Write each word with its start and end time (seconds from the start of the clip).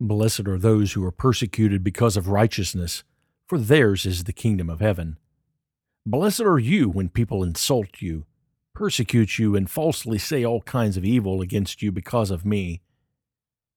Blessed 0.00 0.48
are 0.48 0.58
those 0.58 0.92
who 0.92 1.04
are 1.04 1.12
persecuted 1.12 1.84
because 1.84 2.16
of 2.16 2.28
righteousness, 2.28 3.04
for 3.46 3.58
theirs 3.58 4.04
is 4.04 4.24
the 4.24 4.32
kingdom 4.32 4.68
of 4.68 4.80
heaven. 4.80 5.18
Blessed 6.04 6.40
are 6.40 6.58
you 6.58 6.88
when 6.88 7.08
people 7.08 7.44
insult 7.44 8.02
you, 8.02 8.26
persecute 8.74 9.38
you, 9.38 9.54
and 9.54 9.70
falsely 9.70 10.18
say 10.18 10.44
all 10.44 10.62
kinds 10.62 10.96
of 10.96 11.04
evil 11.04 11.40
against 11.40 11.80
you 11.80 11.92
because 11.92 12.30
of 12.30 12.44
me. 12.44 12.82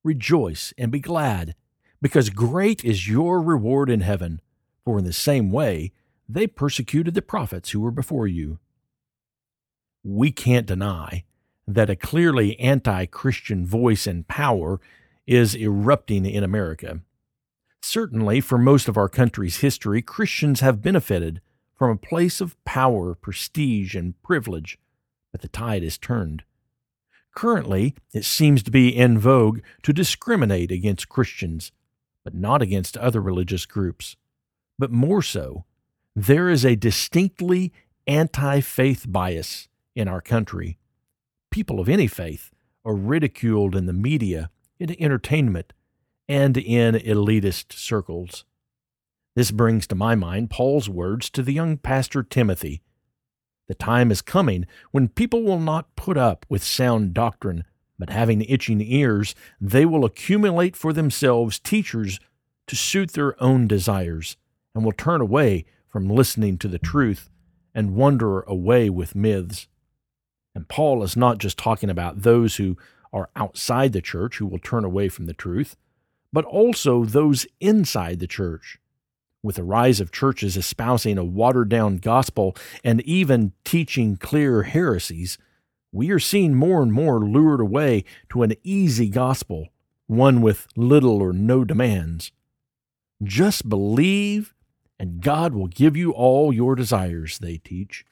Rejoice 0.04 0.74
and 0.78 0.92
be 0.92 1.00
glad, 1.00 1.56
because 2.02 2.30
great 2.30 2.84
is 2.84 3.08
your 3.08 3.42
reward 3.42 3.90
in 3.90 4.02
heaven, 4.02 4.42
for 4.84 4.98
in 4.98 5.06
the 5.06 5.14
same 5.14 5.52
way 5.52 5.92
they 6.28 6.48
persecuted 6.48 7.14
the 7.14 7.22
prophets 7.22 7.72
who 7.72 7.80
were 7.80 7.92
before 7.92 8.28
you. 8.28 8.60
We 10.04 10.32
can't 10.32 10.66
deny 10.66 11.26
that 11.68 11.90
a 11.90 11.96
clearly 11.96 12.60
anti 12.60 13.06
Christian 13.06 13.66
voice 13.66 14.08
and 14.08 14.28
power 14.28 14.80
is 15.28 15.56
erupting 15.56 16.26
in 16.26 16.44
America. 16.44 17.02
Certainly, 17.82 18.42
for 18.42 18.58
most 18.58 18.88
of 18.88 18.98
our 18.98 19.10
country's 19.10 19.58
history, 19.58 20.02
Christians 20.02 20.62
have 20.62 20.82
benefited 20.82 21.42
from 21.76 21.92
a 21.92 21.98
place 21.98 22.42
of 22.42 22.62
power, 22.66 23.14
prestige, 23.14 23.96
and 23.96 24.20
privilege, 24.24 24.80
but 25.32 25.42
the 25.42 25.48
tide 25.48 25.84
has 25.84 25.98
turned. 25.98 26.44
Currently, 27.36 27.94
it 28.14 28.26
seems 28.26 28.64
to 28.64 28.72
be 28.72 28.96
in 28.96 29.20
vogue 29.20 29.60
to 29.84 29.94
discriminate 29.94 30.72
against 30.72 31.08
Christians, 31.08 31.72
but 32.24 32.34
not 32.34 32.64
against 32.64 32.98
other 32.98 33.22
religious 33.22 33.68
groups. 33.68 34.16
But 34.80 34.92
more 34.92 35.22
so, 35.22 35.66
there 36.16 36.50
is 36.50 36.66
a 36.66 36.76
distinctly 36.76 37.72
anti 38.08 38.60
faith 38.62 39.06
bias 39.08 39.68
in 39.96 40.08
our 40.08 40.22
country. 40.22 40.80
People 41.52 41.80
of 41.80 41.88
any 41.88 42.08
faith 42.08 42.50
are 42.84 42.96
ridiculed 42.96 43.76
in 43.76 43.86
the 43.86 43.94
media, 43.94 44.50
in 44.80 44.96
entertainment, 45.02 45.74
and 46.28 46.58
in 46.58 46.96
elitist 46.96 47.74
circles. 47.74 48.46
This 49.36 49.52
brings 49.52 49.86
to 49.88 49.96
my 49.96 50.16
mind 50.16 50.50
Paul's 50.50 50.90
words 50.90 51.30
to 51.32 51.44
the 51.44 51.54
young 51.54 51.78
pastor 51.78 52.24
Timothy. 52.24 52.82
The 53.68 53.76
time 53.76 54.12
is 54.12 54.22
coming 54.22 54.66
when 54.92 55.10
people 55.10 55.44
will 55.44 55.60
not 55.60 55.96
put 55.96 56.18
up 56.18 56.46
with 56.50 56.64
sound 56.64 57.14
doctrine, 57.14 57.64
but 58.00 58.10
having 58.10 58.42
itching 58.42 58.82
ears, 58.82 59.36
they 59.60 59.86
will 59.86 60.06
accumulate 60.06 60.76
for 60.76 60.94
themselves 60.94 61.60
teachers 61.60 62.20
to 62.68 62.76
suit 62.76 63.14
their 63.14 63.42
own 63.42 63.68
desires, 63.68 64.38
and 64.74 64.84
will 64.84 64.92
turn 64.92 65.22
away 65.22 65.66
from 65.88 66.10
listening 66.10 66.58
to 66.58 66.68
the 66.68 66.80
truth 66.80 67.30
and 67.74 67.96
wander 67.96 68.42
away 68.42 68.90
with 68.90 69.16
myths. 69.16 69.68
And 70.56 70.68
Paul 70.68 71.04
is 71.04 71.16
not 71.16 71.38
just 71.38 71.58
talking 71.58 71.90
about 71.90 72.24
those 72.24 72.56
who 72.56 72.78
are 73.18 73.30
outside 73.36 73.94
the 73.94 74.02
church 74.02 74.38
who 74.38 74.46
will 74.46 74.60
turn 74.60 74.86
away 74.86 75.10
from 75.10 75.26
the 75.26 75.34
truth, 75.34 75.76
but 76.32 76.46
also 76.46 77.04
those 77.04 77.48
inside 77.60 78.20
the 78.20 78.28
church 78.28 78.80
with 79.44 79.56
the 79.56 79.64
rise 79.64 80.00
of 80.00 80.12
churches 80.12 80.58
espousing 80.58 81.18
a 81.18 81.24
watered 81.24 81.70
down 81.70 81.98
gospel 81.98 82.56
and 82.84 83.02
even 83.02 83.54
teaching 83.64 84.18
clear 84.18 84.64
heresies, 84.64 85.38
we 85.92 86.12
are 86.12 86.20
seeing 86.20 86.54
more 86.54 86.82
and 86.82 86.92
more 86.92 87.20
lured 87.20 87.62
away 87.62 88.04
to 88.30 88.44
an 88.44 88.54
easy 88.64 89.10
gospel, 89.10 89.70
one 90.08 90.42
with 90.42 90.68
little 90.76 91.22
or 91.22 91.34
no 91.34 91.64
demands. 91.64 92.32
Just 93.24 93.70
believe, 93.70 94.54
and 95.00 95.22
God 95.22 95.54
will 95.54 95.68
give 95.68 95.96
you 95.96 96.12
all 96.12 96.52
your 96.52 96.76
desires, 96.76 97.40
they 97.40 97.58
teach. 97.58 98.06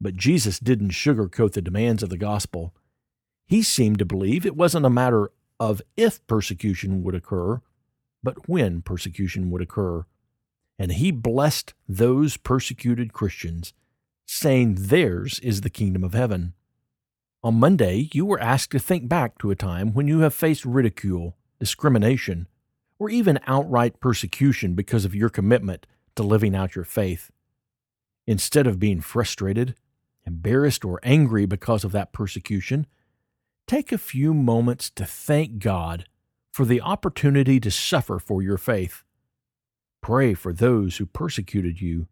But 0.00 0.16
Jesus 0.16 0.58
didn't 0.58 0.90
sugarcoat 0.90 1.52
the 1.52 1.62
demands 1.62 2.02
of 2.02 2.10
the 2.10 2.18
gospel. 2.18 2.74
He 3.46 3.62
seemed 3.62 3.98
to 3.98 4.04
believe 4.04 4.44
it 4.44 4.56
wasn't 4.56 4.86
a 4.86 4.90
matter 4.90 5.30
of 5.60 5.82
if 5.96 6.26
persecution 6.26 7.02
would 7.02 7.14
occur, 7.14 7.60
but 8.22 8.48
when 8.48 8.82
persecution 8.82 9.50
would 9.50 9.62
occur 9.62 10.06
and 10.78 10.92
he 10.92 11.10
blessed 11.10 11.74
those 11.88 12.36
persecuted 12.36 13.12
Christians, 13.12 13.72
saying 14.26 14.76
theirs 14.78 15.38
is 15.40 15.60
the 15.60 15.70
kingdom 15.70 16.02
of 16.02 16.14
heaven. 16.14 16.54
On 17.42 17.54
Monday, 17.54 18.08
you 18.12 18.24
were 18.24 18.40
asked 18.40 18.72
to 18.72 18.78
think 18.78 19.08
back 19.08 19.38
to 19.38 19.50
a 19.50 19.56
time 19.56 19.92
when 19.92 20.08
you 20.08 20.20
have 20.20 20.34
faced 20.34 20.64
ridicule, 20.64 21.36
discrimination, 21.60 22.48
or 22.98 23.10
even 23.10 23.38
outright 23.46 24.00
persecution 24.00 24.74
because 24.74 25.04
of 25.04 25.14
your 25.14 25.28
commitment 25.28 25.86
to 26.16 26.22
living 26.22 26.54
out 26.54 26.74
your 26.74 26.84
faith. 26.84 27.30
Instead 28.26 28.66
of 28.66 28.78
being 28.78 29.00
frustrated, 29.00 29.74
embarrassed, 30.26 30.84
or 30.84 31.00
angry 31.02 31.44
because 31.44 31.84
of 31.84 31.92
that 31.92 32.12
persecution, 32.12 32.86
take 33.74 33.90
a 33.90 33.98
few 33.98 34.32
moments 34.32 34.88
to 34.88 35.04
thank 35.04 35.58
God 35.58 36.04
for 36.52 36.64
the 36.64 36.80
opportunity 36.80 37.58
to 37.58 37.72
suffer 37.72 38.20
for 38.20 38.40
your 38.40 38.56
faith. 38.56 39.02
Pray 40.00 40.32
for 40.32 40.52
those 40.52 40.98
who 40.98 41.06
persecuted 41.06 41.80
you. 41.80 42.06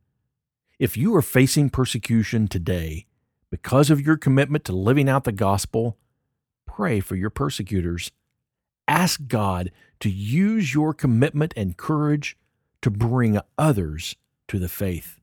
If 0.80 0.96
you 0.96 1.14
are 1.14 1.22
facing 1.22 1.70
persecution 1.70 2.48
today 2.48 3.06
because 3.48 3.90
of 3.90 4.00
your 4.00 4.16
commitment 4.16 4.64
to 4.64 4.72
living 4.72 5.08
out 5.08 5.22
the 5.22 5.30
gospel, 5.30 5.96
pray 6.66 6.98
for 6.98 7.14
your 7.14 7.30
persecutors. 7.30 8.10
Ask 8.88 9.28
God 9.28 9.70
to 10.00 10.10
use 10.10 10.74
your 10.74 10.92
commitment 10.92 11.54
and 11.56 11.76
courage 11.76 12.36
to 12.80 12.90
bring 12.90 13.38
others 13.56 14.16
to 14.48 14.58
the 14.58 14.68
faith. 14.68 15.20